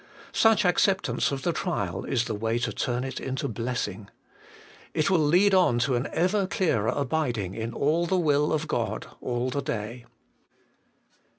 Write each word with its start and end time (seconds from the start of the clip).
Such 0.33 0.65
acceptance 0.65 1.31
of 1.31 1.43
the 1.43 1.53
trial 1.53 2.05
is 2.05 2.25
the 2.25 2.33
way 2.33 2.57
to 2.57 2.73
turn 2.73 3.03
it 3.03 3.19
into 3.19 3.47
blessing. 3.47 4.09
It 4.95 5.11
will 5.11 5.19
lead 5.19 5.53
on 5.53 5.77
to 5.77 5.93
an 5.93 6.07
ever 6.11 6.47
clearer 6.47 6.87
abiding 6.89 7.53
in 7.53 7.71
all 7.71 8.07
the 8.07 8.17
will 8.17 8.51
of 8.51 8.67
God 8.67 9.05
all 9.21 9.51
the 9.51 9.61
day. 9.61 10.05